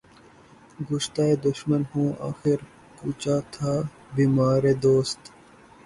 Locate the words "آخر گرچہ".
2.29-3.35